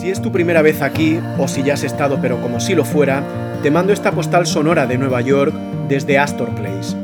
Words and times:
Si 0.00 0.10
es 0.10 0.22
tu 0.22 0.30
primera 0.30 0.62
vez 0.62 0.80
aquí, 0.80 1.18
o 1.38 1.48
si 1.48 1.64
ya 1.64 1.74
has 1.74 1.82
estado 1.82 2.20
pero 2.22 2.40
como 2.40 2.60
si 2.60 2.72
lo 2.76 2.84
fuera, 2.84 3.24
te 3.64 3.70
mando 3.72 3.92
esta 3.92 4.12
postal 4.12 4.46
sonora 4.46 4.86
de 4.86 4.96
Nueva 4.96 5.20
York 5.22 5.52
desde 5.88 6.18
Astor 6.18 6.50
Place. 6.54 6.96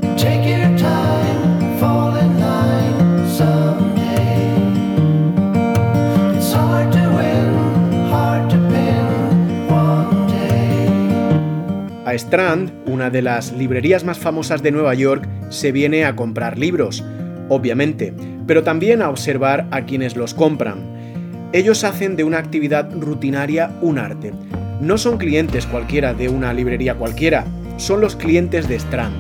A 12.07 12.15
Strand, 12.15 12.73
una 12.87 13.11
de 13.11 13.23
las 13.23 13.51
librerías 13.51 14.05
más 14.05 14.21
famosas 14.21 14.63
de 14.63 14.71
Nueva 14.71 14.95
York, 14.95 15.29
se 15.49 15.73
viene 15.73 16.05
a 16.05 16.15
comprar 16.15 16.59
libros, 16.59 17.05
obviamente, 17.49 18.15
pero 18.47 18.63
también 18.63 19.03
a 19.03 19.11
observar 19.11 19.67
a 19.73 19.83
quienes 19.83 20.15
los 20.15 20.33
compran. 20.33 20.94
Ellos 21.55 21.85
hacen 21.85 22.17
de 22.17 22.25
una 22.25 22.39
actividad 22.39 22.91
rutinaria 22.99 23.71
un 23.81 24.01
arte. 24.01 24.33
No 24.81 24.99
son 24.99 25.19
clientes 25.19 25.67
cualquiera 25.67 26.13
de 26.13 26.29
una 26.29 26.53
librería 26.53 26.97
cualquiera, 26.97 27.45
son 27.77 28.01
los 28.01 28.17
clientes 28.17 28.69
de 28.69 28.75
Strand, 28.75 29.15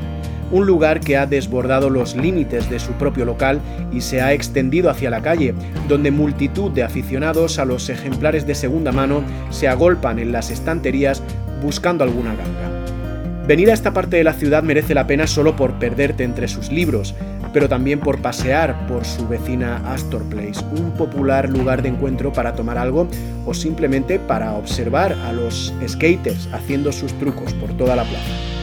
un 0.50 0.66
lugar 0.66 0.98
que 0.98 1.16
ha 1.16 1.26
desbordado 1.26 1.90
los 1.90 2.16
límites 2.16 2.68
de 2.68 2.80
su 2.80 2.90
propio 2.94 3.24
local 3.24 3.60
y 3.92 4.00
se 4.00 4.20
ha 4.20 4.32
extendido 4.32 4.90
hacia 4.90 5.10
la 5.10 5.22
calle, 5.22 5.54
donde 5.86 6.10
multitud 6.10 6.72
de 6.72 6.82
aficionados 6.82 7.60
a 7.60 7.64
los 7.64 7.88
ejemplares 7.88 8.48
de 8.48 8.56
segunda 8.56 8.90
mano 8.90 9.22
se 9.50 9.68
agolpan 9.68 10.18
en 10.18 10.32
las 10.32 10.50
estanterías 10.50 11.22
buscando 11.62 12.02
alguna 12.02 12.34
ganga. 12.34 13.46
Venir 13.46 13.70
a 13.70 13.74
esta 13.74 13.92
parte 13.92 14.16
de 14.16 14.24
la 14.24 14.32
ciudad 14.32 14.64
merece 14.64 14.94
la 14.94 15.06
pena 15.06 15.28
solo 15.28 15.54
por 15.54 15.74
perderte 15.74 16.24
entre 16.24 16.48
sus 16.48 16.72
libros, 16.72 17.14
pero 17.54 17.68
también 17.68 18.00
por 18.00 18.20
pasear 18.20 18.86
por 18.88 19.04
su 19.04 19.26
vecina 19.28 19.80
Astor 19.86 20.24
Place, 20.24 20.60
un 20.76 20.90
popular 20.90 21.48
lugar 21.48 21.82
de 21.82 21.88
encuentro 21.88 22.32
para 22.32 22.54
tomar 22.54 22.76
algo 22.76 23.06
o 23.46 23.54
simplemente 23.54 24.18
para 24.18 24.54
observar 24.54 25.12
a 25.12 25.32
los 25.32 25.72
skaters 25.86 26.48
haciendo 26.52 26.92
sus 26.92 27.16
trucos 27.20 27.54
por 27.54 27.72
toda 27.76 27.94
la 27.94 28.02
plaza. 28.02 28.53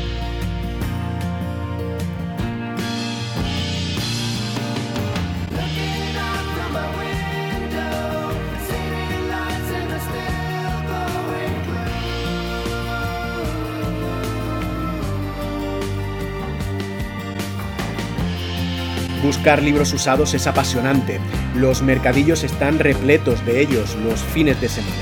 Buscar 19.24 19.62
libros 19.62 19.94
usados 19.94 20.34
es 20.34 20.48
apasionante. 20.48 21.20
Los 21.56 21.84
mercadillos 21.84 22.44
están 22.44 22.80
repletos 22.80 23.46
de 23.46 23.62
ellos 23.62 23.96
los 24.04 24.20
fines 24.20 24.60
de 24.60 24.68
semana. 24.68 24.96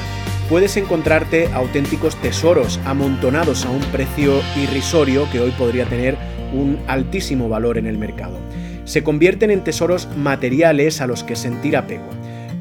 Puedes 0.50 0.76
encontrarte 0.76 1.48
auténticos 1.54 2.18
tesoros 2.18 2.82
amontonados 2.84 3.66
a 3.66 3.70
un 3.70 3.80
precio 3.80 4.42
irrisorio 4.62 5.26
que 5.32 5.40
hoy 5.40 5.52
podría 5.52 5.86
tener 5.86 6.18
un 6.54 6.80
altísimo 6.88 7.48
valor 7.48 7.78
en 7.78 7.88
el 7.88 7.98
mercado. 7.98 8.38
Se 8.84 9.04
convierten 9.04 9.52
en 9.52 9.64
tesoros 9.64 10.10
materiales 10.18 11.00
a 11.00 11.08
los 11.08 11.24
que 11.24 11.38
sentir 11.38 11.78
apego. 11.78 12.10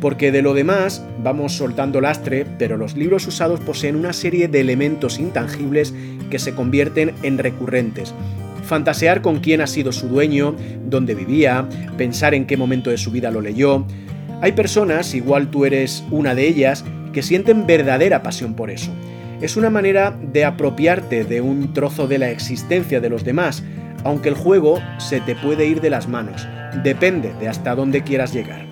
Porque 0.00 0.30
de 0.30 0.42
lo 0.42 0.54
demás 0.54 1.04
vamos 1.24 1.54
soltando 1.54 2.00
lastre, 2.00 2.46
pero 2.56 2.76
los 2.76 2.96
libros 2.96 3.26
usados 3.26 3.58
poseen 3.58 3.96
una 3.96 4.12
serie 4.12 4.46
de 4.46 4.60
elementos 4.60 5.18
intangibles 5.18 5.92
que 6.30 6.38
se 6.38 6.54
convierten 6.54 7.14
en 7.24 7.38
recurrentes 7.38 8.14
fantasear 8.69 9.22
con 9.22 9.41
quién 9.41 9.61
ha 9.61 9.66
sido 9.66 9.91
su 9.91 10.06
dueño, 10.06 10.55
dónde 10.86 11.14
vivía, 11.14 11.69
pensar 11.97 12.34
en 12.34 12.47
qué 12.47 12.56
momento 12.56 12.91
de 12.91 12.98
su 12.98 13.10
vida 13.10 13.33
lo 13.33 13.41
leyó. 13.41 13.84
Hay 14.41 14.52
personas, 14.52 15.14
igual 15.14 15.50
tú 15.50 15.64
eres 15.64 16.05
una 16.10 16.34
de 16.36 16.47
ellas, 16.47 16.84
que 17.12 17.22
sienten 17.22 17.66
verdadera 17.66 18.22
pasión 18.22 18.55
por 18.55 18.70
eso. 18.70 18.92
Es 19.41 19.56
una 19.56 19.70
manera 19.70 20.16
de 20.32 20.44
apropiarte 20.44 21.25
de 21.25 21.41
un 21.41 21.72
trozo 21.72 22.06
de 22.06 22.19
la 22.19 22.31
existencia 22.31 23.00
de 23.00 23.09
los 23.09 23.25
demás, 23.25 23.65
aunque 24.04 24.28
el 24.28 24.34
juego 24.34 24.81
se 24.98 25.21
te 25.21 25.34
puede 25.34 25.66
ir 25.66 25.81
de 25.81 25.91
las 25.91 26.06
manos. 26.06 26.47
Depende 26.84 27.32
de 27.41 27.48
hasta 27.48 27.75
dónde 27.75 28.03
quieras 28.03 28.32
llegar. 28.32 28.66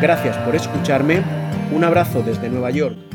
Gracias 0.00 0.36
por 0.38 0.54
escucharme. 0.54 1.22
Un 1.74 1.84
abrazo 1.84 2.22
desde 2.22 2.48
Nueva 2.48 2.70
York 2.70 3.08